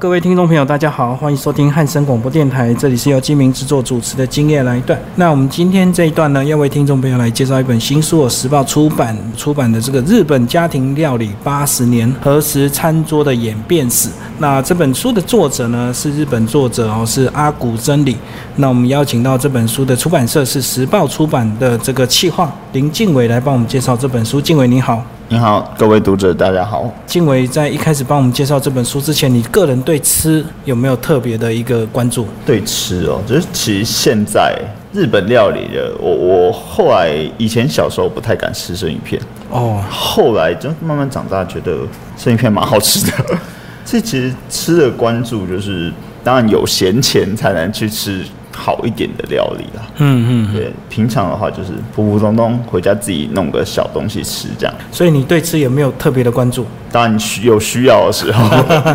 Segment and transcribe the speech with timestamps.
[0.00, 4.98] 各位听众朋友，大家好，欢迎收听汉声广播电台，这里是由金明制作主持的今夜来一段。
[5.16, 14.08] 那我们今天这一段呢，要为听众朋友来介绍一本新书哦，《时报》出版出版的这个《日本家庭料理八十年何时餐桌的演变史》。
[14.38, 18.16] 那这本书的作者呢，是日本作者哦，是阿古真理。
[18.56, 24.40] 那我们邀请到这本书的出版社是时报出版的这个企划林敬伟来帮我们介绍这本书。
[24.40, 25.04] 敬伟你好。
[25.32, 26.92] 你好，各位读者，大家好。
[27.06, 32.26] 静伟在一开始帮我们介绍这本书之前，你个人对吃有没有特别的一个关注？
[32.44, 34.60] 对吃哦，就是其实现在
[34.92, 41.78] 日本料理的，我我后来以前小时候不太敢吃生鱼片哦，后来就慢慢长大，觉得
[42.16, 43.38] 生鱼片蛮好吃的。
[43.86, 45.92] 这其实吃的关注就是，
[46.24, 48.24] 当然有闲钱才能去吃。
[48.62, 54.74] 好一点的料理啦，嗯嗯，对，平常的话就是普普通通回家自己弄个小东西吃这样。
[54.92, 56.66] 所以你对吃也没有特别的关注？
[56.92, 58.44] 当然需有需要的时候。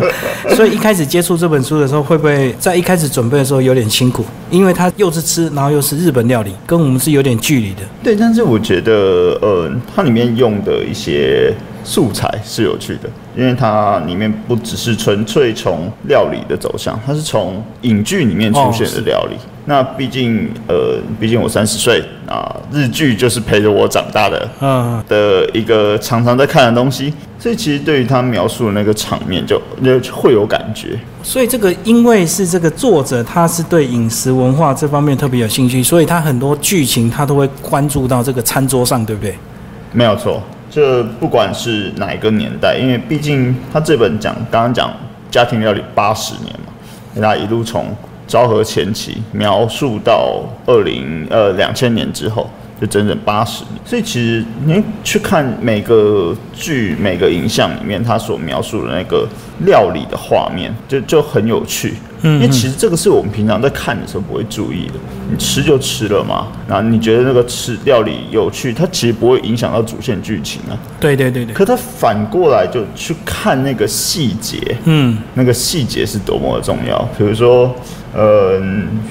[0.54, 4.24] 所以一开始接触这本书的时候，会不会在一开始准备的时候有点辛苦？
[4.50, 7.80] 因为它又是吃，然后又是日本料理，跟我们是有点距离的。
[8.04, 11.52] 对，但是我觉得，呃，它里面用的一些。
[11.86, 19.36] 素材是有趣的，因为它里面不只是纯粹从料理的走向，它是从影剧里面出现的料理。
[19.68, 27.14] 那毕竟，呃，毕竟我三十岁啊，日剧就是陪着我长大的，嗯，的一个常常在看的东西。
[27.38, 30.98] 所以其实对于他描述的那个场面，就就会有感觉。
[31.22, 39.36] 所以这个因为是这个作者，他是对饮食文化这方面特别有兴趣，所以他很多剧情他都会关注到这个餐桌上，对不对？
[39.92, 40.42] 没有错。
[40.76, 44.92] 这不管是哪一个年代，因为毕竟他这本讲刚刚讲
[45.30, 46.72] 家庭料理八十年嘛，
[47.18, 47.86] 他一路从
[48.26, 52.50] 昭和前期描述到二零呃两千年之后。
[52.80, 59.26] 就整整八十年，所以其实你去看每个剧、每个影像里面，他所描述的那个
[59.64, 61.94] 料理的画面，就就很有趣。
[62.20, 64.94] 嗯，因为其实这个是我们平常在看的时候不会注意的。
[65.30, 70.76] 你吃就吃了嘛，然后你觉得那个吃料理有趣，它其实不会影响到主线剧情啊。
[71.00, 71.54] 对对对对。
[71.54, 76.98] 可它反过来就去看那个细节，嗯，那个细节是多么的重要。
[77.16, 77.74] 比如说，
[78.14, 78.60] 呃，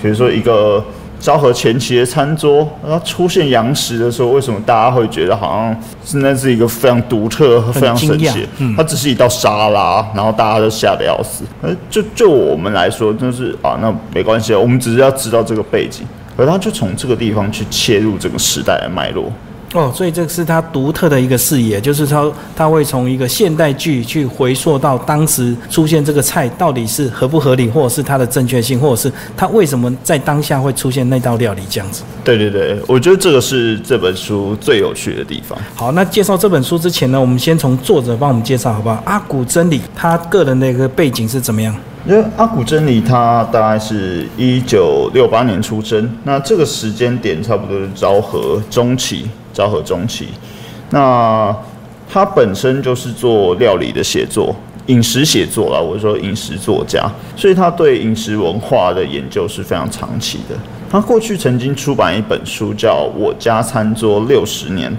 [0.03, 0.83] 比如说一个。
[1.25, 5.75] 昭和前期的餐桌，然后出现洋食的时候，为什么大家会觉得好像
[6.05, 8.47] 是那是一个非常独特、非常神奇？
[8.77, 11.43] 它只是一道沙拉，然后大家都吓得要死。
[11.63, 16.05] 呃就就我们来说，就是啊，那没关系啊，我们只是要知道这个背景，
[16.37, 19.33] 而它就从这个地方去切入这个时代的脉络。
[19.75, 32.03] 哦，所以这个是他独特的一个视野，就是他他会从一个现代剧去回溯到当时出现这个菜到底是合不合理，或者是它的正确性，或者是它为什么在当下会出现那道料理这样子。
[32.23, 35.59] 对对对，我觉得这个是这本书最有趣的地方。
[35.75, 39.03] 好，那介绍这本书之前呢，我们先从作者帮我们介绍好不好？
[39.05, 41.75] 阿古真理他个人的一个背景是怎么样？
[42.07, 49.27] 因为阿古真理他大概是一九六八年出生，那这个时间点差不多是昭和中期。
[49.55, 50.27] 昭和中期，
[50.89, 51.55] 那
[52.11, 54.53] 他本身就是做料理的写作、
[54.87, 55.79] 饮食写作啦。
[55.79, 60.55] 我说饮食作家，所以他对饮食文化的研究是非常长期的。
[60.91, 64.91] 他过去曾经出版一本书，叫《我家餐桌六十年》，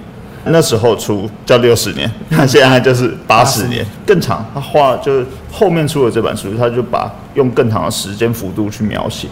[0.47, 4.43] 那时候出叫六十年，那 现在就是八十年，更长。
[4.55, 9.28] 他画就是后面出了这本书，他就把用更长的时间幅度去描写。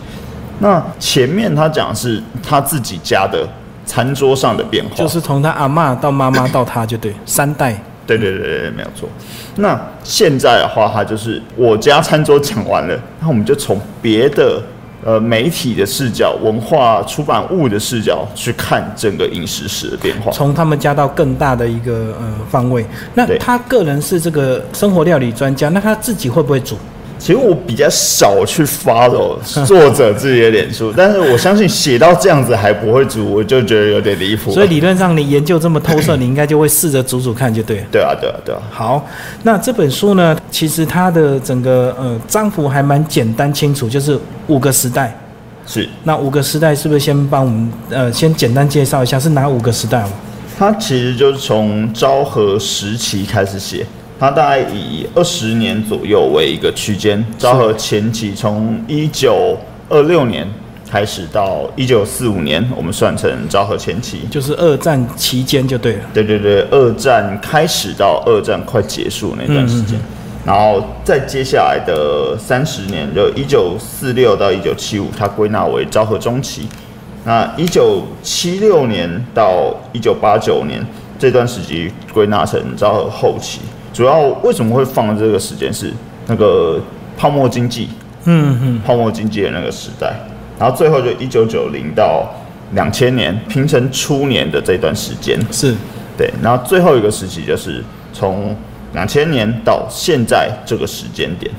[0.58, 3.48] 那前面他讲是他自己家的。
[3.86, 9.08] 餐桌上的变化，就是从他阿妈到妈妈到他就对 三代，对对对对，没有错。
[9.56, 14.62] 那现在的话，他就是我家餐桌讲完了，那我们就从别的
[15.04, 22.84] 呃媒体的视角、文化出版物的视角去看整个饮食史的变化，从他们家到更大的一个呃方位。
[23.14, 26.76] 那他个人是这个生活料理专家，那他自己会不会煮？
[27.18, 29.36] 其实我比较少去 follow
[29.66, 34.52] 作者自己的脸书，但是我相信写到这样子还不会煮，我就觉得有点离谱。
[34.52, 37.84] 所以理论上你研究这么透彻，你应该就会试着煮煮看，就对了。
[37.90, 38.60] 对啊，对啊，对啊。
[38.70, 39.06] 好，
[39.42, 44.18] 那这本书呢，其实它的整个呃章幅还蛮简单清楚，就是
[44.48, 45.16] 五个时代。
[45.66, 45.88] 是。
[46.02, 50.04] 那五个时代是不是先帮我们呃先简单介绍一下是哪五个时代
[50.58, 53.84] 它其实就是从昭和时期开始写。
[54.24, 59.54] 它大概以二十年左右为一个区间，昭和前期从一九
[59.90, 60.48] 二六年
[60.88, 66.04] 开始到一九四五年，我们算成昭和前期，就是二战期间就对了。
[66.14, 70.00] 对对对，二战开始到二战快结束那段时间，
[70.42, 76.66] 然后再接下来的三十年，就一九四六到一九七五，它归纳为昭和中期。
[77.24, 80.82] 那一九七六年到一九八九年
[81.18, 83.60] 这段时期归纳成昭和后期。
[83.94, 85.90] 主要为什么会放这个时间是
[86.26, 86.78] 那个
[87.16, 87.88] 泡沫经济，
[88.24, 90.12] 嗯嗯，泡沫经济的那个时代，
[90.58, 92.28] 然后最后就一九九零到
[92.72, 95.74] 两千年平成初年的这段时间，是。
[96.16, 97.82] 对，然后最后一个时期就是
[98.12, 98.56] 从
[98.92, 101.50] 两千年到现在这个时间点，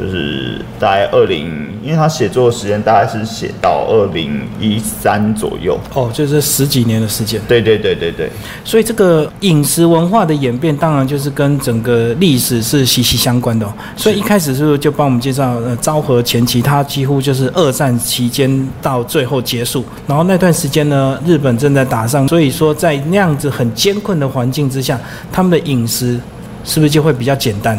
[0.00, 1.44] 就是大概二零，
[1.82, 5.78] 因为他写作的时间大概是写到二零一三左右。
[5.92, 7.38] 哦，就是十几年的时间。
[7.46, 8.30] 对对对对对，
[8.64, 13.72] 所以这个饮食文化的演变，当然就是跟整个历史是息息相关的、哦。
[13.94, 24.98] 所以一开始是不是就帮我们介绍，呃，昭和前期，它几乎就是二战期间到最后结束，然后那段时间呢，日本正在打仗，所以说在那样子很艰困的环境之下，
[25.30, 26.18] 他们的饮食
[26.64, 27.78] 是不是就会比较简单？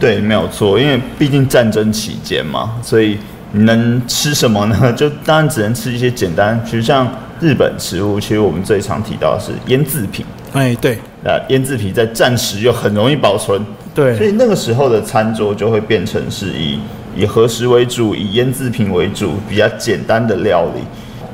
[0.00, 3.18] 对，没有错，因为毕竟战争期间嘛，所以
[3.52, 4.92] 你能吃什么呢？
[4.96, 7.06] 就当然只能吃一些简单，其实像
[7.38, 10.24] 日本食物，其实我们最常提到的是腌制品。
[10.52, 10.94] 哎，对
[11.24, 13.64] 啊，腌制品在战时又很容易保存，
[13.94, 16.80] 对所，以那个时候的餐桌就会变成是以
[17.14, 20.80] 以和食为主，以腌制品为主，比较简单的料理。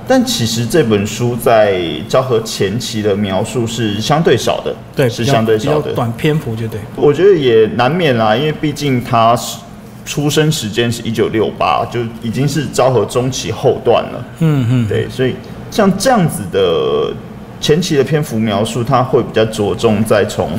[0.08, 5.92] 但其实这本书在昭和前期的描述是相对少的，对，是相对少的。
[5.94, 6.78] 短篇幅，就对。
[6.94, 9.58] 我觉得也难免啦，因为毕竟他是
[10.04, 14.24] 出生时间是一九六八，就已经是昭和中期后段了。
[14.38, 15.34] 嗯嗯，对，所以
[15.70, 17.12] 像这样子的
[17.60, 20.50] 前期的篇幅描述，他会比较着重在从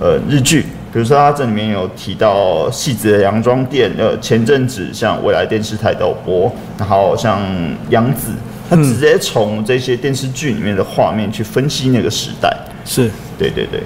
[0.00, 7.38] 呃日剧，比如说他这里面有提到戏子的洋装店，呃，前阵子像未来电视台都有播，然后像
[7.90, 8.30] 杨子，
[8.74, 12.54] 他直接从这些电视剧里面的画面去分析那个时代。
[12.84, 13.10] 是。
[13.36, 13.82] 对对对，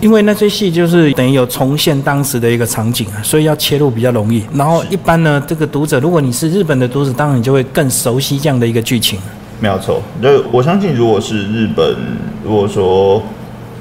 [0.00, 4.44] 因为那些戏就是等于有重现当时的一个场景啊，所以要切入比较容易。
[4.54, 9.18] 然后一般呢，这个读者，如果你是日本的读者，当然你就会更熟悉这样的一个剧情。
[9.60, 10.00] 没有错。
[10.22, 11.96] 就我相信，如果是日本，
[12.44, 13.20] 如果说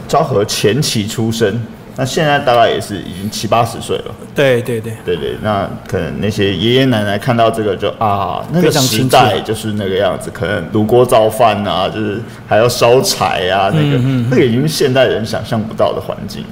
[0.08, 1.62] 昭和前期出生，
[1.96, 4.06] 那现在大概也是已经七八十岁了。
[4.34, 16.48] 对对对，对对，那可能那些爷爷奶奶看到这个就啊，那个时代就是那个样子，可能炉锅造饭啊，就是还要烧柴啊，那个、嗯那个已经是现代人想象不到的环境了。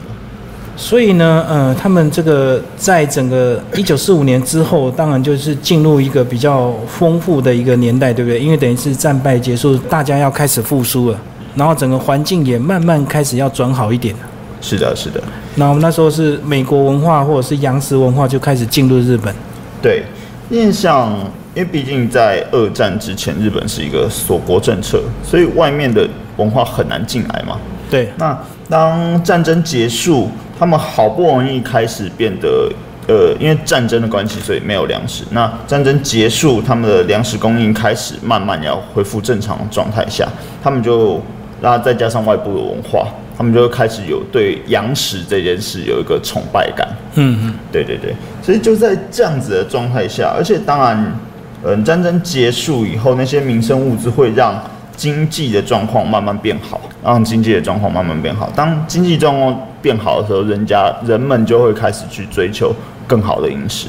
[0.77, 8.39] 所以呢，呃，他们这个在整个一九四五年之后，当然就是进入一个比较丰富的一个年代，对不对？
[8.39, 11.19] 因为等于是战败结束，大家要开始复苏了，
[11.55, 14.15] 然后整个环境也慢慢开始要转好一点。
[14.61, 15.21] 是的，是的，
[15.55, 19.33] 那我们那时候是美国文化或者是洋食文化就开始进入日本。
[19.81, 20.03] 对，
[20.49, 21.09] 因为像
[21.53, 27.57] 因为毕竟在二战之前，日本是一个锁国政策，所以外面的文化很难进来嘛。
[27.89, 28.37] 对，那
[28.69, 32.71] 当战争结束，他们好不容易开始变得，
[33.07, 35.25] 呃，因为战争的关系，所以没有粮食。
[35.31, 40.25] 那战争结束，他们的粮食供应开始慢慢要恢复正常状态下，
[40.63, 41.19] 他们就，
[41.59, 43.05] 然后再加上外部的文化，
[43.41, 46.87] 他们就会开始有对羊食这件事有一个崇拜感。
[47.15, 51.11] 嗯嗯，对对对，所以就在这样子的状态下，而且当然，
[51.63, 54.63] 嗯，战争结束以后，那些民生物资会让
[54.95, 58.47] 经济的状况慢慢变好，让经济的状况慢慢变好。
[58.55, 62.71] 当经济状况变好的时候，人家人们就会开始去追求
[63.07, 63.87] 更好的饮食，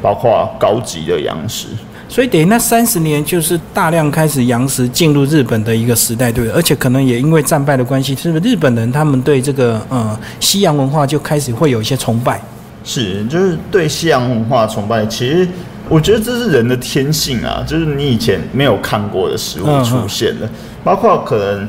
[0.00, 1.66] 包括高级的羊食。
[2.06, 6.48] 所以等于那三十年就是大量开始洋食进入日本的一个时代，对？
[6.50, 12.40] 而且可能也因为战败的关系，是不是日本人他们对这个呃西洋文化就开始会有一些崇拜？
[12.84, 15.48] 是，就是对西洋文化崇拜，其实
[15.88, 20.48] 我觉得这是人的天性啊，就是你以前没有看过的食物出现了，
[20.84, 21.68] 包括可能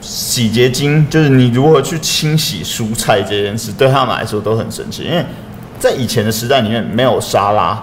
[0.00, 5.22] 洗洁精，就是你如何去清洗蔬菜这件事，对他们来说都很神奇，因为
[5.78, 7.82] 在以前的时代里面没有沙拉。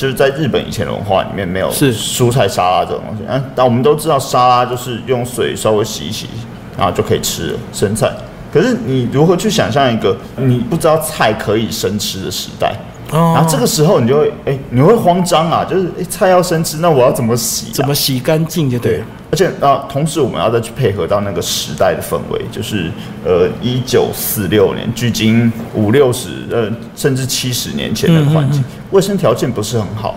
[0.00, 6.26] 就是在日本以前的文化里面没有是蔬菜沙拉这种东西，嗯，但我们都知道沙拉就是用水稍微洗一洗，
[6.74, 8.10] 然后就可以吃了生菜。
[8.50, 12.74] 可是你如何去想象一个你不知道菜可以生吃的时代？
[13.12, 17.74] 哦然后这个时候你就会哎、你会慌张啊，就是哎、菜要生吃，那我要怎么洗、啊？
[17.74, 19.06] 怎么洗干净就对了。
[19.32, 22.90] 而且啊，同时我们要再去配合到那个时代的氛围，就是
[23.24, 30.16] 呃，一九四六年，距今五六十呃，甚至七十年前的环境，卫生条件不是很好。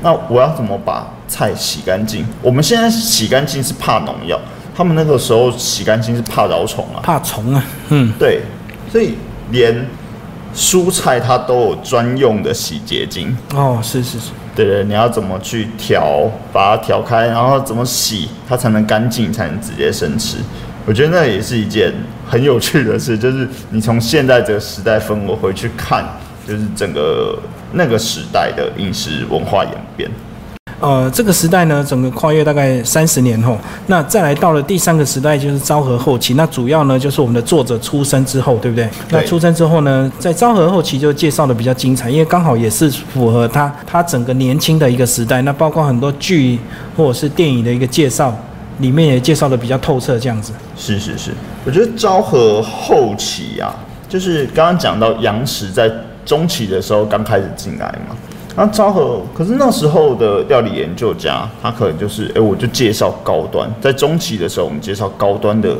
[0.00, 2.24] 那我要怎么把菜洗干净？
[2.40, 4.38] 我们现在洗干净是怕农药，
[4.76, 7.02] 他们那个时候洗干净是怕饶虫啊。
[7.02, 8.42] 怕虫啊，嗯，对，
[8.92, 9.14] 所以
[9.50, 9.74] 连
[10.54, 13.36] 蔬菜它都有专用的洗洁精。
[13.54, 20.38] 哦，是是是，对对，你要怎么去调，把它调开，然后怎么洗，它才能干净，才能直接生吃。
[20.86, 21.92] 我觉得那也是一件
[22.26, 26.04] 很有趣的事，就是你从现在这个时代氛围回去看，
[26.46, 27.38] 就是整个
[27.72, 30.10] 那个时代的饮食文化演变。
[30.80, 33.58] 呃，这个时代呢，整个跨越大概三十年后，
[33.88, 36.34] 那再来到了第三个时代，就是昭和后期。
[36.34, 38.88] 那主要呢，就是我们的作者出生之后，对不对？
[39.10, 45.42] 那出生之后呢，在昭和后期就介绍的比较精彩，因为刚好也是符合他他整个年轻的一个时代。
[45.42, 46.58] 那包括很多剧
[46.96, 48.32] 或者是电影的一个介绍，
[48.78, 50.52] 里面也介绍的比较透彻，这样子。
[50.76, 51.32] 是是是，
[51.64, 53.74] 我觉得昭和后期啊，
[54.08, 55.90] 就是刚刚讲到杨时在
[56.24, 58.14] 中期的时候刚开始进来嘛。
[58.58, 63.70] 那昭和，可是那时候的料理研究家，他可能就是，哎，我就介绍高端。
[63.80, 65.76] 在中期的时候，我们介绍高端的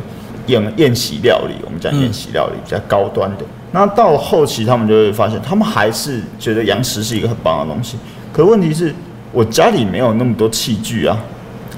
[0.47, 3.43] 宴宴席料理，我们讲宴席料理比较高端的。
[3.73, 7.97] 那到了后期，他们就会发现，他们还是觉得洋食是一个很棒的东西。
[8.31, 8.95] 可问题是，
[9.33, 11.17] 我家里没有那么多器具啊，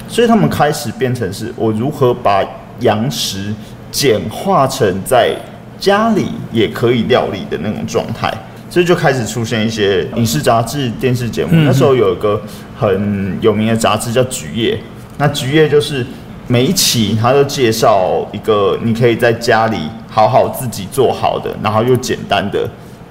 [0.07, 2.45] 所以他们开始变成是我如何把
[2.81, 3.51] 洋食
[3.91, 5.35] 简化成在
[5.79, 8.31] 家里也可以料理的那种状态。
[8.71, 11.51] 所以就开始出现一些影视杂志、电视节目。
[11.65, 12.41] 那时候有一个
[12.79, 14.75] 很有名的杂志叫《橘叶》，
[15.17, 16.05] 那《橘叶》就是
[16.47, 19.77] 每一期它都介绍一个你可以在家里
[20.09, 22.65] 好好自己做好的，然后又简单的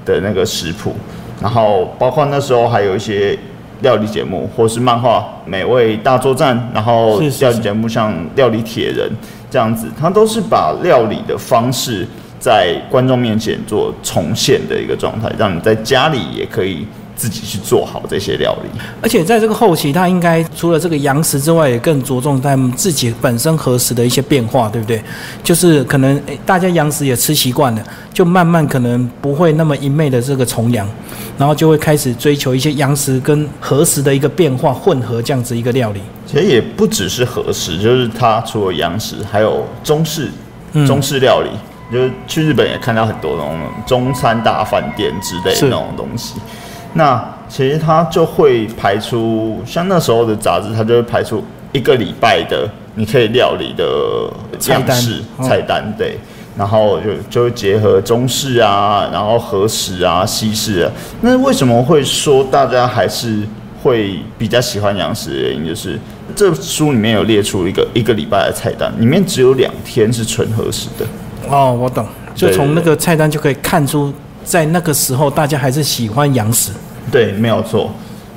[0.06, 0.96] 的那个食谱。
[1.42, 3.38] 然后包括那时候还有一些
[3.82, 9.06] 料理节目，或是漫画《美味大作战》，然后料理节目像《料理铁人》
[9.50, 12.08] 这样子，它都是把料理的方式。
[12.40, 18.80] 在观众面前做重现的一个状态，让你在家里也可以自己去做好这些料理。
[19.02, 25.02] 而且在这个后期，他应该除了这个洋食之外，也更着重在自己本身和食的一些变化，对不对？
[25.44, 30.88] 就是可能大家洋食也吃习惯了，就慢慢可能不会那么一昧的这个崇洋，
[31.37, 36.00] 然后就会开始追求一些洋食跟和食的一个变化混合这样子一个料理。
[36.26, 40.30] 其实也不只是和食，就是它除了洋食，还有中式
[40.87, 41.50] 中式料理。
[41.92, 43.56] 就是去日本也看到很多那种
[43.87, 46.35] 中餐大饭店之类的那种东西，
[46.94, 51.42] 那其实它就会排出像那时候的杂志，它就会排出
[51.73, 53.85] 一个礼拜的你可以料理的
[54.68, 56.18] 样式菜单，对，
[56.56, 60.90] 然后就就会结合中式啊，然后和食啊、西式啊。
[61.20, 63.42] 那为什么会说大家还是
[63.82, 65.99] 会比较喜欢洋食的原因，就是
[66.37, 71.04] 这书里面有列出一个一个礼拜的菜单，里面只有两天是纯和食的。
[71.50, 74.12] 哦，我懂，就从那个菜单就可以看出，
[74.45, 76.71] 在那个时候大家还是喜欢洋食。
[77.11, 77.90] 对，没有错。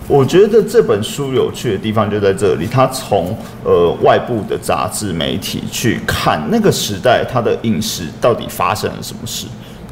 [0.07, 9.45] 我觉得这本书有趣的地方就在这里，他从呃外部的杂志媒体去看那个时代它的饮食到底发生了什么事，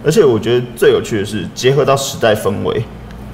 [0.03, 2.83] 而且我觉得最有趣的是结合到时代氛围，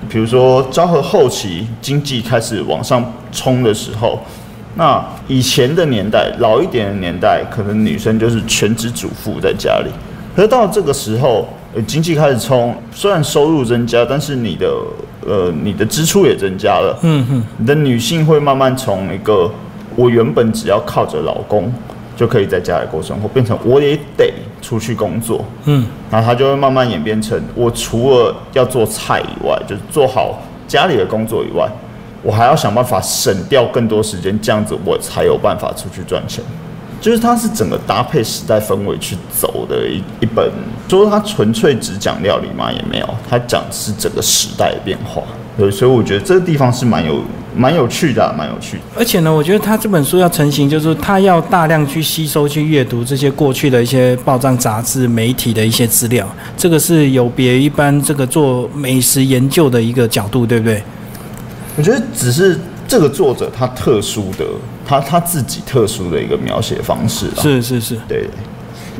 [0.09, 4.19] 比如说昭和后期经济开始往上冲的时候。
[4.77, 9.89] 那以前的年代，老一点的年代，可能女生就是全职主妇在家里。
[10.35, 14.71] 可是到这个时候，呃，经济开始冲，虽然收入增加，但是你的
[15.25, 16.95] 呃你的支出也增加了。
[17.01, 19.49] 嗯哼，你的女性会慢慢从一个
[19.95, 21.73] 我原本只要靠着老公
[22.15, 24.31] 就可以在家里过生活，变成我也得
[24.61, 25.43] 出去工作。
[25.65, 31.67] 嗯，然后她就会慢慢演变成，我除了要做菜以外，就是做好家里的工作以外。
[32.21, 36.43] 我还要想办法省掉更多时间，这样子我才有办法出去赚钱。
[36.99, 40.51] 就是它是整个搭配时代氛围去走的一一本，
[40.89, 45.21] 说它纯粹只讲料理嘛也没有，它讲是整个时代的变化。
[45.55, 47.21] 对，所以我觉得这个地方是蛮有
[47.55, 48.79] 蛮有趣的，蛮有趣。
[48.95, 60.81] 而且呢，我觉得他这本书要成型，就是他要大量去吸收、去阅读这些过去的一些报章、杂志、媒体的一些资料，这个是有别一般这个做美食研究的一个角度，对不对？
[61.77, 62.57] 我觉得只是
[62.87, 64.45] 这个作者他特殊的，
[64.85, 68.27] 他他自己特殊的一个描写方式是是是，对。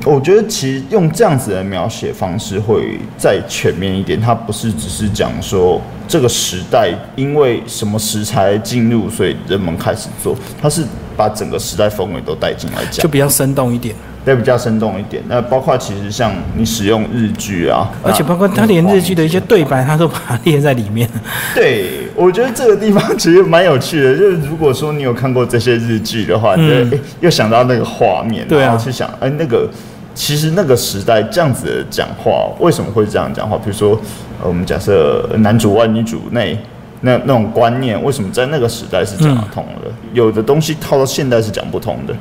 [0.05, 10.85] 我觉得其实用这样子的描写方式会再全面一点，他不是只是讲说这个时代因为什么食材进入，所以人们开始做，他是
[11.17, 13.95] 把整个时代氛围都带进来讲，就比较生动一点。
[14.23, 15.23] 对，比较生动一点。
[15.27, 21.09] 那包括其实像你使用日剧啊，而且包括他连日剧的一些对白，他都把它列在里面。
[21.55, 24.17] 对，我觉得这个地方其实蛮有趣的。
[24.17, 29.69] 就是如果说你有看过这些日剧的话，嗯，又想到那个画面，对啊，去想，哎，那个
[30.15, 33.55] 其实那个时代这样子的讲话，为什么会这样讲话？
[33.57, 33.97] 比如说，
[34.41, 36.57] 我们假设男主外女主内，
[37.01, 39.91] 那那种观念，为什么在那个时代是讲得通的？
[40.13, 42.15] 有的东西套到现代是讲不通的。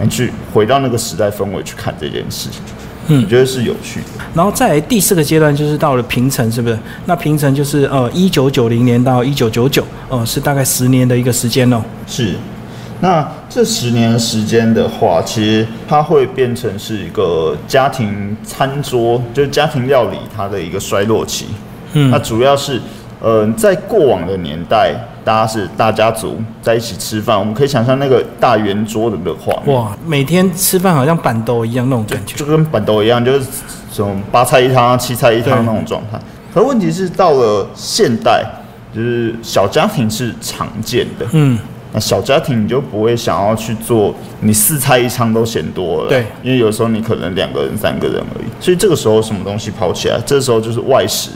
[0.00, 2.62] 你去回到那个时代氛围去看这件事情，
[3.08, 4.06] 嗯，我觉得是有趣的。
[4.34, 6.78] 然后在第四个阶段就是到了平成，是不是？
[7.06, 11.82] 那平成就是呃一九九零年到一九九九，呃是大概十年的一个时间哦。
[12.06, 12.34] 是，
[13.00, 21.46] 那这十年时间的话，其实它会变成是一个家庭餐桌，就是家庭料理它的一个衰落期。
[21.94, 22.80] 嗯，那主要是
[23.22, 24.92] 呃，在过往的年代，
[25.24, 32.36] 大家是大家族在一起吃饭，我们可以想象那个大圆桌的那个画面，哇，每天吃饭好像板豆一样那种感觉。
[32.36, 33.46] 就跟板豆一样，就是
[33.92, 36.18] 什么八菜一汤、七菜一汤那种状态。
[36.52, 38.44] 可问题是到了现代，
[38.92, 41.56] 就是小家庭是常见的，嗯，
[41.92, 50.20] 那小家庭你就不会想要去做，你四菜一汤都嫌多了，对，因为有时候你可能两个人、三个人而已，所以这个时候什么东西跑起来？
[50.26, 51.30] 这时候就是外食，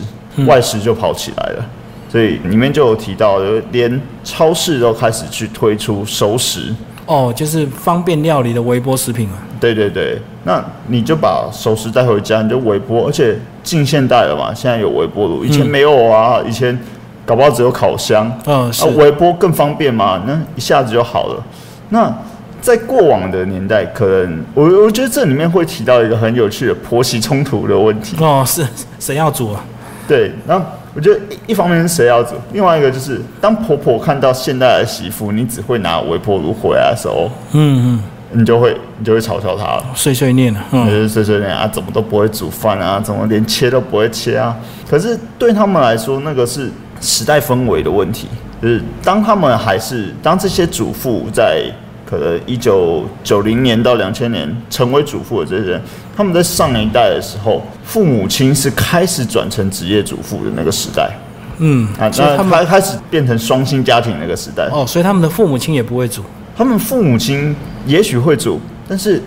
[0.45, 1.65] 外食就跑起来了。
[2.09, 3.41] 所以里面就有提到，
[3.73, 6.73] 连超市都开始去推出熟食，
[7.05, 9.37] 哦，就是方便料理的微波食品啊。
[9.59, 16.79] 对对对，那你就把熟食带回家，你就微波，而且近现代了嘛，现在有微波炉，以前没有啊，以前
[17.27, 21.43] 搞不好只有烤箱，嗯，是啊，微波更方便嘛，那一下子就好了。
[21.89, 22.15] 那
[22.61, 28.17] 在过往的年代，可能我我觉得这里面会提到一个很有趣的婆媳冲突的问题。
[28.21, 28.65] 哦，是
[29.01, 29.65] 谁要煮啊？
[30.07, 39.85] 对，然后我觉得一一方面是谁要煮，另外一个就是当婆婆看到现代的媳妇，你只会拿微波炉回来的时候，嗯嗯你就会你就会嘲笑她了。
[39.89, 44.57] 嗯，碎碎念啊，就嗯，是碎碎念啊，怎么都不会煮饭啊，怎么连切都不会切啊？
[44.89, 46.71] 可是对他们来说，那个是
[47.01, 48.29] 时代氛围的问题。
[48.63, 51.71] 就是当他们还是当这些主妇在
[52.09, 55.83] 可能一九九零年到两千年成为主妇的这些人，
[56.17, 61.11] 他们在上一代的时候，父母亲是开始转成职业主妇的那个时代
[61.59, 64.69] 嗯，啊，那他们开开始变成双薪家庭那个时代。
[64.73, 66.23] 哦，所以他们的父母亲也不会煮，
[66.57, 67.55] 他们父母亲
[67.87, 69.21] 也许会煮，但是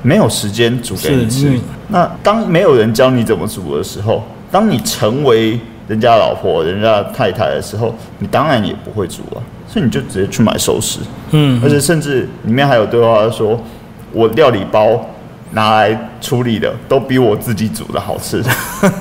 [0.00, 1.58] 没有时间煮给你吃。
[1.88, 5.58] 那当没有人教你怎么煮的时候，当你成为
[5.88, 10.98] 人家老婆、人家太太的时候，你当然也不会煮啊，所以你就直接去买熟食。
[11.30, 13.58] 嗯而且甚至里面还有对话说，
[14.12, 15.08] 我料理包
[15.52, 18.42] 拿来处理的都比我自己煮的好吃。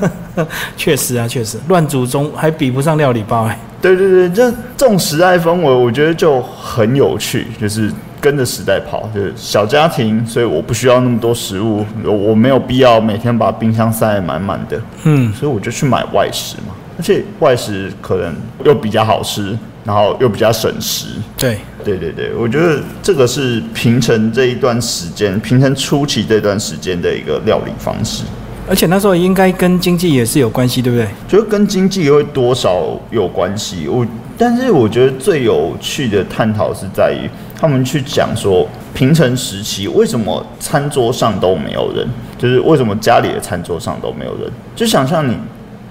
[0.77, 3.59] 确实啊，确实，乱煮中还比不上料理包哎。
[3.81, 21.07] 对对对，这这种时代氛围，我觉得就很有趣，就是跟着时代跑，就是小家庭，所以我不需要那么多食物，我我没有必要每天把冰箱塞得满满的，嗯，所以我就去买外食嘛，而且外食可能又比较好吃，然后又比较省时。
[21.37, 28.23] 对，对对对，我觉得这个是平成这一段时间，平成初期这段时间的一个料理方式。
[28.69, 31.07] 而且那时候应该跟经济也是有关系，对不对？
[31.27, 33.87] 觉得跟经济会多少有关系。
[33.87, 34.05] 我
[34.37, 44.49] 但是我觉得最有趣的探讨是在于他们去讲说平成时期为什么餐桌上都没有人，就是为什么家里的餐桌上都没有人。
[44.75, 45.35] 就想象你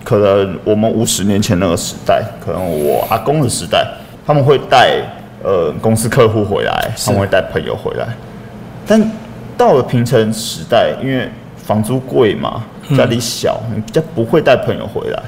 [0.03, 3.87] 可能我们五十年前那个时代，可能我阿公的时代，
[4.27, 5.01] 他们会带
[5.43, 8.07] 呃公司客户回来，他们会带朋友回来，
[8.87, 9.01] 但
[9.57, 12.65] 到了平成时代，因为房租贵嘛，
[12.97, 15.23] 家里小，你比较不会带朋友回来，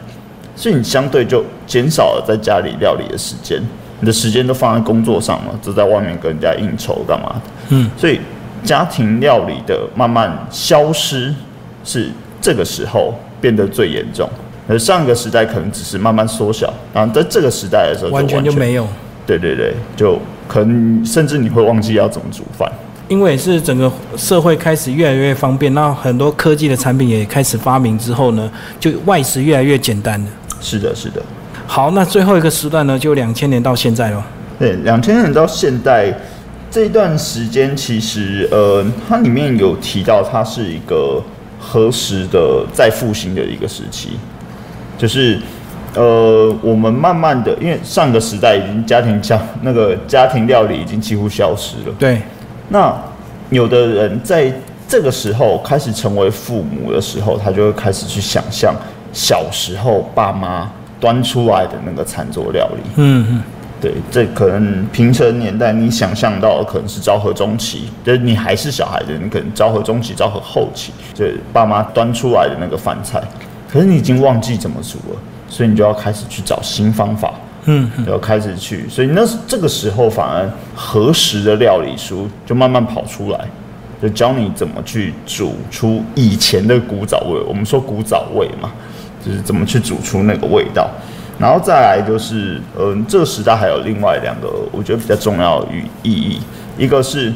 [0.56, 3.60] 所以你相对就减少了在家里料理的时间，
[4.00, 8.20] 你的时间都放在工作上了，就在外面跟人家应酬干嘛的，嗯，所以
[8.64, 11.32] 家庭料理的慢慢消失，
[11.84, 14.28] 是这个时候变得最严重。
[14.68, 18.86] 而上个时代可能只是慢慢缩小，然后在这个时代的时候完全就没有，
[19.26, 22.70] 对对对，就可能甚至你会忘记要怎么煮饭。
[23.08, 30.26] 因为是整个社会开始越来越方便，那很多科技的产品也开始发明之后呢，就外食越来越简单了。
[30.60, 31.20] 是的，是的。
[31.66, 34.24] 好，那最后一个时段呢，就两千年到现在了。
[34.58, 36.16] 对，两千年到现在
[36.70, 41.22] 这一段时间，其实呃，它里面有提到，它是一个
[41.58, 44.10] 何时的再复兴的一个时期，
[45.02, 45.36] 就是
[45.96, 52.22] 呃，我们慢慢的，因为上个时代已经家庭家那个家庭料理已经几乎消失了，对，
[52.68, 52.96] 那
[53.50, 54.52] 有的人在
[54.86, 58.72] 这个时候开始成为父母的时候，他就会开始去想象
[59.12, 62.82] 小时候爸妈端出来的那个餐桌料理。
[62.94, 63.42] 嗯嗯，
[63.80, 73.20] 对，这可能平成年代你想象到的可能是昭和中期，就是你还是小孩子，你可能昭和中期、昭和后期，就是爸妈端出来的那个饭菜，
[73.72, 77.32] 可是你已经忘记怎么煮了，所以你就要开始去找新方法。
[77.64, 83.38] 嗯就要开始去，所以那这个时候反而合时的料理书就慢慢跑出来，
[84.02, 87.40] 就教你怎么去煮出以前的古早味。
[87.46, 88.68] 我们说古早味嘛，
[89.24, 90.90] 就是怎么去煮出那个味道。
[91.38, 95.68] 然后再来就是，嗯，这个时代还有另外两个我觉得比较重要的
[96.02, 96.40] 意意义，
[96.76, 97.32] 一个是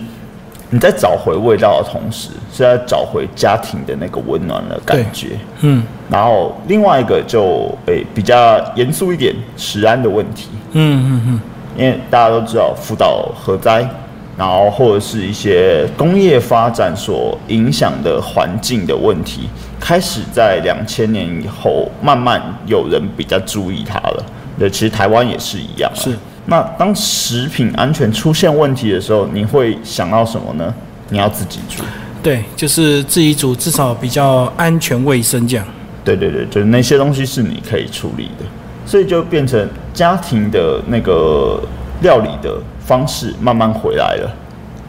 [0.71, 5.39] 你在找回味道的同时，是在找回家庭的那个温暖的感觉。
[5.61, 11.41] 嗯然后另外一个就诶、比较严肃一点，食安的问题，嗯嗯嗯，
[11.77, 13.89] 因为大家都知道福岛核灾，
[14.37, 19.49] 然后或者是一些工业发展所影响的环境的问题，
[19.81, 24.25] 开始在两千年以后慢慢有人比较注意它了。
[24.59, 25.91] 对，其实台湾也是一样。
[25.95, 26.17] 是。
[26.47, 30.73] 那当食品安全出现问题的时候，你会想到什么呢？
[31.11, 31.83] 你要自己煮。
[32.23, 35.67] 对，就是自己煮，至少比较安全卫生这样。
[36.05, 38.45] 对对对，就是那些东西是你可以处理的，
[38.85, 41.61] 所以就变成家庭的那个
[42.01, 44.33] 料理的方式慢慢回来了。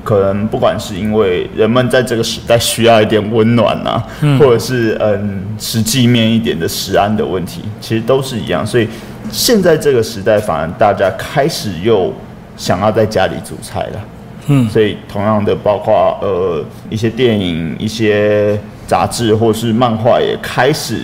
[0.03, 4.01] 可能不管是因为人们在这个时代需要一点温暖呐，
[4.39, 8.65] 或者是嗯实际面一点的食安的问题，其实都是一样。
[8.65, 8.87] 所以
[9.31, 12.13] 现在这个时代，反而大家开始又
[12.55, 14.05] 想要在家里煮菜了。
[14.47, 18.59] 嗯，所以同样的，包括呃一些电影、一些。
[18.87, 21.01] 杂志或是漫画也开始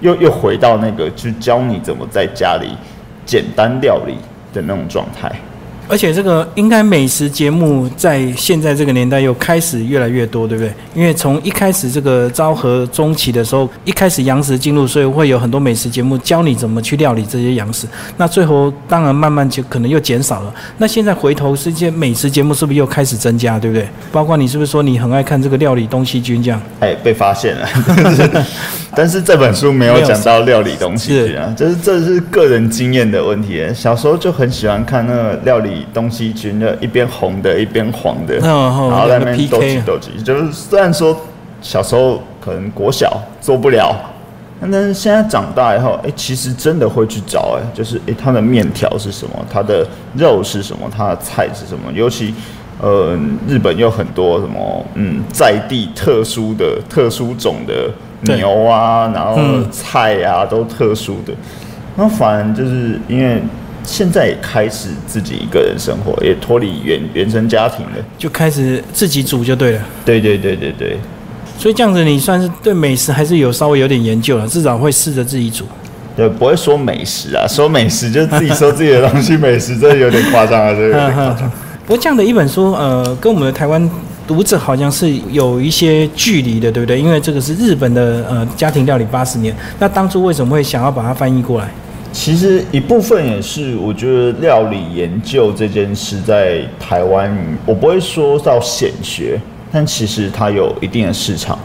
[0.00, 2.66] 又又回到那个，去教你怎么在家里
[3.24, 4.16] 简单料理
[4.52, 5.30] 的那种状态。
[5.90, 10.72] 而且这个应该美食节目在现在这个年代又开始越来越多，对不对？
[10.94, 17.88] 因为从一开始这个昭和中期的时候，一开始洋食进入，所以会有很多美食节目教你怎么去料理这些洋食。
[18.16, 20.54] 那最后当然慢慢就可能又减少了。
[20.78, 23.88] 那现在回头这些美食节目是不是又开始增加，对不对？
[24.12, 26.62] 包括你是不是说你很爱看这个料理东西君这样？
[26.78, 27.68] 哎，被发现了。
[28.94, 33.64] 但是这本书没有讲到料理东西君啊，就是这是个人经验的问题。
[33.74, 35.79] 小时候就很喜欢看那个料理。
[35.92, 40.22] 东西菌的一边红的，一边黄的，然后在那边斗鸡斗鸡。
[40.22, 41.16] 就是虽然说
[41.60, 43.94] 小时候可能国小做不了，
[44.60, 49.32] 但是现在长大以后，哎，其实真的会去找，哎，就是哎，它的面条是什么？
[49.52, 50.90] 它的肉是什么？
[50.94, 51.92] 它的菜是什么？
[51.92, 52.34] 尤其
[52.80, 57.90] 呃，日本有很多什么嗯，在地特殊的、特殊种的
[58.34, 59.38] 牛啊，然后
[59.70, 61.32] 菜啊都特殊的。
[61.96, 63.42] 那反正就是因为。
[63.90, 69.80] 现在也开始自己一个人生活，也脱离原原生家庭了，就开始自己煮就对了。
[70.04, 70.96] 对对对对对，
[71.58, 75.64] 所以这样子你算是对美食还是有稍微有点研究了，至少会试着自己煮。
[76.16, 81.50] 对，不会说美食啊，说美食就自己说自己的东西美食，这有点夸张啊，这个。
[81.84, 83.90] 不过这样的一本书，呃，跟我们的台湾
[84.24, 87.00] 读者好像是有一些距离的，对不对？
[87.00, 91.68] 因为这个是日本的呃家庭料理八十年，那当初为什么会想要把它翻译过来？
[92.12, 99.40] 其实一部分也是，我觉得料理研究这件事在台湾，我不会说到显学，
[99.72, 101.58] 但其实它有一定的市场。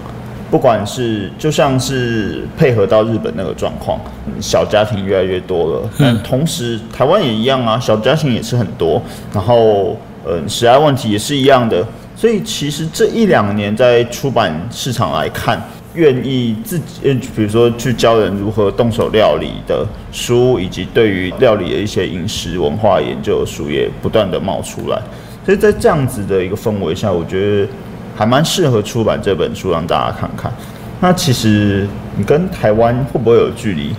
[0.51, 3.99] 不管是就像是配合到日本那个状况，
[4.39, 9.01] 小家庭越来越多了，但同时台湾也一样啊，小家庭也是很多，
[9.34, 11.86] 然后嗯，食安问题也是一样的。
[12.15, 15.60] 所以其实这一两年在出版市场来看。
[15.95, 25.01] 愿意自己，呃，比如说去教人如何动手料理的书，以及对于料理的一些饮食文化研究的书，也不断的冒出来。
[25.45, 27.67] 所以在这样子的一个氛围下，我觉得
[28.15, 30.51] 还蛮适合出版这本书，让大家看看。
[30.99, 33.93] 那其实你跟台湾会不会有距离？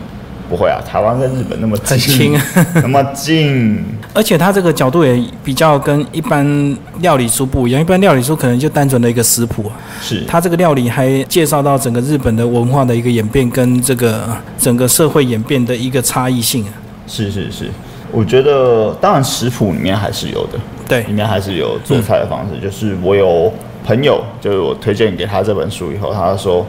[0.49, 2.39] 不会啊，台湾跟日本那么近，
[2.83, 7.81] 那么近，而且它这个角度也比较跟一般料理书不一样。
[7.81, 14.29] 一般料理书可能就单纯的一个食谱，是它这个料理还介绍到整个日本的文化的一个演变，跟这个
[14.59, 16.65] 整个社会演变的一个差异性。
[17.07, 17.71] 是是是，
[18.13, 22.61] 我觉得当然食谱里面还是有的，对，里面还是有做菜的方式。
[22.61, 23.53] 就是我有
[23.85, 26.67] 朋友，就是我推荐给他这本书以后，他说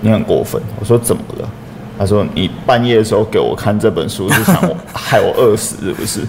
[0.00, 0.60] 你很过分。
[0.78, 1.48] 我说怎么了？
[2.00, 4.56] 他说：“你半夜的时候给我看这本书，是想
[4.94, 6.22] 害我饿死，是不是？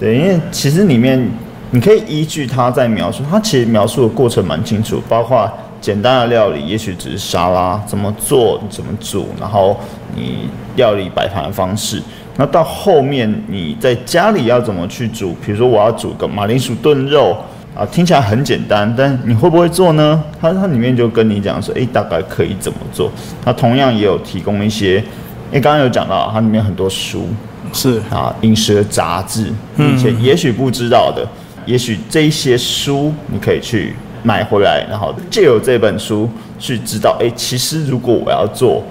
[0.00, 1.30] 对，因为其实里面
[1.70, 5.48] 你可以依据他在描述，他其实描述的过程蛮清楚，包括
[5.80, 9.78] 简单的料理，也许只是沙拉怎么做、怎么煮，然后
[10.16, 12.02] 你料理摆盘的方式，
[12.36, 17.36] 那到后面你在家里要怎么去煮，比如说我要煮个马铃薯炖肉。”
[17.74, 20.22] 啊，听起来很简单，但你会不会做呢？
[20.38, 23.10] 它它里面就跟你讲说，诶，大概可以怎么做？
[23.42, 27.28] 它同样也有提供一些，因为刚刚有讲到，它里面很多书
[27.72, 31.26] 是啊，饮食的杂志，并且也许不知道的，
[31.64, 38.84] 也许这些书你可以去买回来，然后借由这本书去知道，诶，其实如果我要做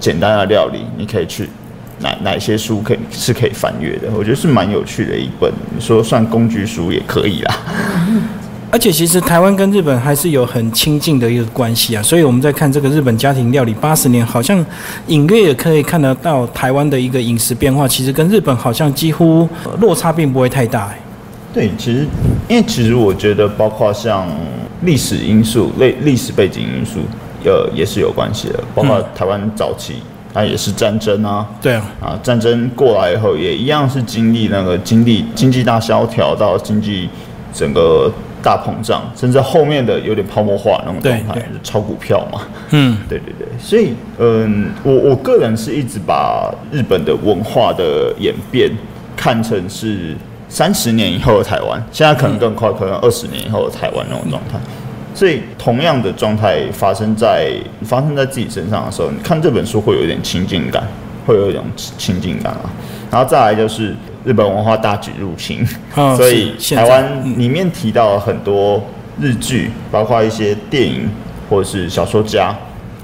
[0.00, 1.46] 简单的料理，你可以去。
[2.02, 4.08] 哪哪些书可以是可以翻阅的？
[4.16, 7.58] 我觉得是蛮有趣的一本，你说算工具书也可以啦。
[8.72, 14.64] 而且其实台湾跟日本还是有很亲近的一个关系啊，所以我们在看这个日本家庭料理八十年，好像
[15.08, 19.46] 隐约也可以看得到台湾的一个饮食变化，其实跟日本好像几乎
[19.80, 20.90] 落差并不会太大。
[21.52, 22.06] 对，其实
[22.48, 24.26] 因为其实我觉得包括像
[24.80, 27.00] 历史因素、历历史背景因素，
[27.44, 29.96] 呃，也是有关系的，包括台湾早期。
[30.34, 37.08] 那也是战争啊，对啊，啊，战争过来以后也一样是经历那个经历经济大萧条到经济
[37.52, 38.10] 整个
[38.42, 42.40] 大膨胀，甚至后面的有点泡沫化那种状态，炒股票嘛，
[42.70, 48.70] 嗯， 对对对，所以嗯，我我个人是一直把日本的文化的演变
[49.16, 50.16] 看成是
[50.48, 54.58] 三十年以后的台湾，现在可能更快，可能二十年以后的台湾那种状态。
[55.14, 57.52] 所以同样的状态发生在
[57.84, 60.82] 发生在自己身上的时候，你看这本书会有一点亲近感，
[61.26, 62.70] 会有一种亲近感啊。
[63.10, 63.94] 然后再来就是
[64.24, 68.82] 日本文化大举入侵，嗯 所以台湾里面提到了很多
[69.20, 71.08] 日剧，包括一些电影
[71.50, 72.54] 或者是小说家。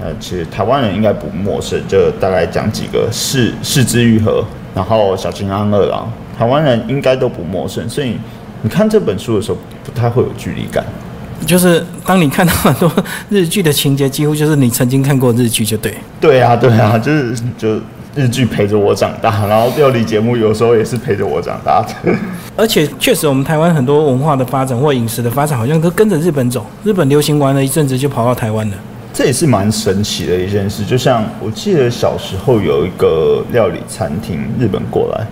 [0.01, 4.41] 呃，其实台湾人应该不陌生，就大概讲几个四四之愈合，
[4.73, 7.87] 然后小金安二郎，台湾人应该都不陌生。
[7.89, 8.15] 所以
[8.61, 10.85] 你看这本书的时候，不太会有距离感。
[11.45, 12.91] 就是当你看到很多
[13.29, 15.93] 日剧的情节，几乎就是你曾经看过日剧，就对。
[16.19, 17.79] 对啊，对啊，就是就
[18.15, 22.11] 日剧陪着我长大，然后料理节目有时候也是陪着我长大的。
[22.57, 26.65] 而且确实，我们台湾很多文化的发展或饮食的发展，好像都跟着日本走。
[26.83, 28.75] 日本流行完了一阵子，就跑到台湾了。
[29.11, 30.85] 这也是蛮神奇的一件事。
[30.85, 35.25] 就像我记得小时候有一个料理餐厅，日本过来，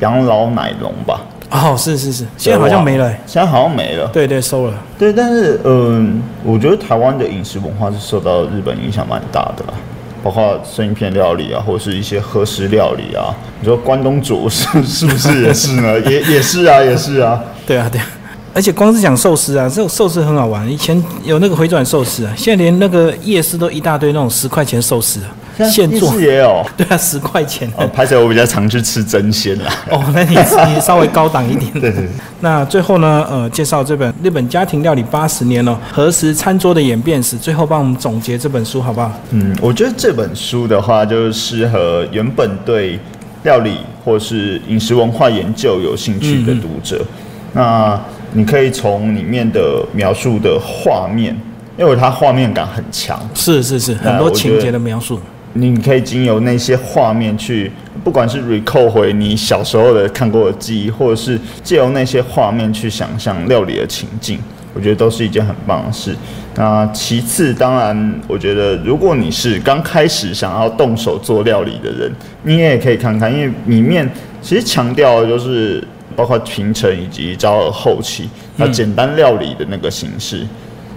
[0.00, 3.20] 养老奶龙吧，哦，是是是，现在好像没了、欸。
[3.26, 4.08] 现在好像没了。
[4.12, 4.74] 对对，收了。
[4.98, 9.74] 对，但是嗯，我觉得台湾的饮食文化是受到日本影响蛮大的啦，
[10.22, 13.34] 包括生鱼片料理啊，或者是一些和食料理啊。
[13.60, 16.00] 你说关东煮是是不是也是呢？
[16.10, 17.40] 也也是啊，也是啊。
[17.66, 18.06] 对啊对啊。
[18.52, 20.68] 而且光是讲寿司啊，这种寿司很好玩。
[20.70, 25.30] 以前有那个回转寿司啊，现在连那个夜市都一大堆那种十块钱寿司啊，
[25.70, 26.64] 现做也有。
[26.76, 27.70] 对啊，十块钱。
[27.76, 29.72] 哦，拍起来我比较常去吃真鲜啦。
[29.90, 30.36] 哦，那你
[30.74, 31.70] 你稍微高档一点。
[31.74, 32.08] 对对对。
[32.40, 39.10] 那最后呢，呃，介绍这本《日本家庭料理八十年》哦，何时餐桌的演变史，最后帮我们总结这本书好不好？
[39.30, 42.98] 嗯，我觉得这本书的话，就是适合原本对
[43.44, 47.04] 料理或是饮食文化研究有兴趣的读者。
[47.52, 47.98] 那
[48.32, 51.34] 你可以从里面的描述的画面，
[51.78, 55.20] 因为它画面感很强，是是是，很多情节的描述。
[55.54, 57.70] 你可以经由那些画面去，
[58.02, 64.38] 不管是 recall 回你小时候的看过的记忆，或者是借由那些画面去想象料理的情境，
[64.74, 66.14] 我觉得都是一件很棒的事。
[66.56, 72.12] 那其次，当然，我觉得如果你是刚开始想要动手做料理的人，
[72.42, 74.08] 你也可以看看，因为里面
[74.42, 75.82] 其实强调的就是
[76.14, 80.46] 包括平成以及招后期，那简单料理的那个形式。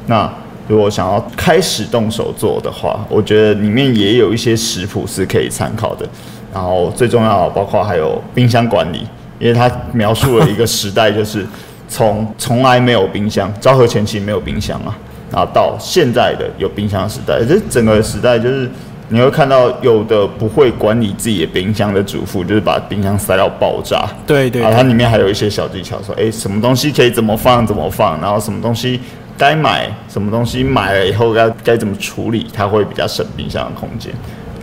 [0.05, 0.31] 那
[0.67, 6.07] 如果想要开始动手做的话，我觉得里面也有一些食谱是可以参考的。
[6.53, 9.05] 然后最重要，包括还有冰箱管理，
[9.39, 11.45] 因为它描述了一个时代，就是
[11.87, 14.97] 从 从来没有冰箱，昭和前期没有冰箱啊，
[15.31, 18.67] 然后到现在的有冰箱时代，这整个时代就是
[19.09, 24.05] 你会看到有的不会管理自己的冰箱的主妇，就是把冰箱塞到爆炸。
[24.25, 28.99] 对对啊，它里面还有一些小技巧，说，哎，什么东西可以怎么放怎么放，然后什么东西
[29.37, 34.11] 该买，什么东西买了以后该该怎么处理，它会比较省冰箱的空间。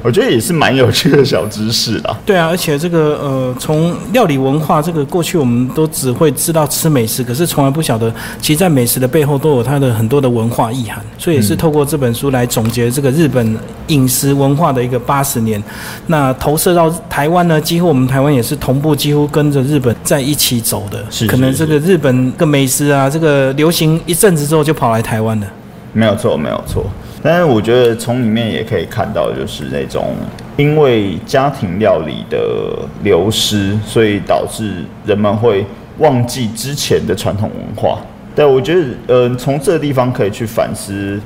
[0.05, 2.14] 我觉得也是蛮有趣的小知识啦。
[2.27, 11.03] 对啊，而且这个呃，从料理文化这个过去我们都只会知道吃美食，可是从来不晓得，其实在美食的背后都有它的很多的文化意涵。
[11.17, 15.62] 所以也是透过这本书来总结这个日本饮食文化的一个八十年。
[16.09, 21.03] 那投射到台湾呢，几乎我们台湾也是同步，几乎跟着日本在一起走的。
[21.09, 25.47] 是可能这个日本个美食啊，这个流行一阵子之后就跑来台湾了。
[25.95, 26.85] 没有错，没有错。
[27.27, 30.15] 但是我觉得从里面也可以看到，就是那种
[30.59, 35.65] 因为家庭料理的流失，所以导致人们会
[36.01, 37.99] 忘记之前的传统文化。
[38.35, 41.19] 但我觉得，嗯，从这个地方可以去反思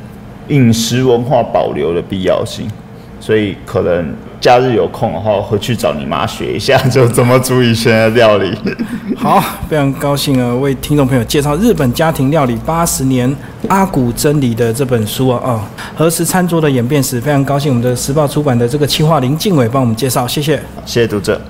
[0.46, 2.68] 饮食文化保留的必要性。
[3.18, 8.56] 所以可能假日有空的话，回去找你妈学一下， 就怎么煮以前的料理。
[9.16, 13.34] 好，非常高兴啊，为听众朋友介绍日本家庭料理八十年
[13.68, 20.56] 阿古真理的这本书啊啊，何时餐桌的演变史，非常高兴我们的时报出版的这个企划林敬伟帮我们介绍，谢谢。
[20.84, 21.40] 谢谢读者。